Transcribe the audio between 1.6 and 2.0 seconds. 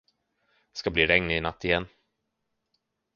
igen.